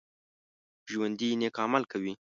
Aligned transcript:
ژوندي 0.91 1.29
نیک 1.39 1.55
عمل 1.63 1.83
کوي 1.91 2.13